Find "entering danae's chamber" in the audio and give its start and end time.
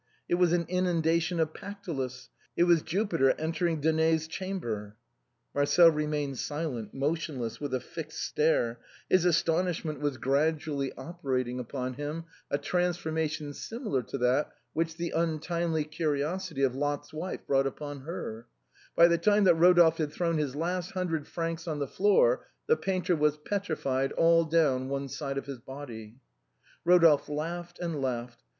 3.39-4.95